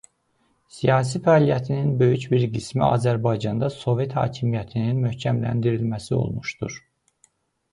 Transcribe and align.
Siyasi 0.75 1.19
fəaliyyətinin 1.25 1.91
böyük 1.99 2.25
bir 2.31 2.45
qismi 2.55 2.83
Azərbaycanda 2.87 3.69
Sovet 3.75 4.17
hakimiyyətinin 4.21 5.05
möhkəmləndirilməsi 5.05 6.17
olmuşdur. 6.23 6.81